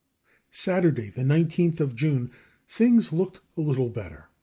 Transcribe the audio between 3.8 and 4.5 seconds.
better.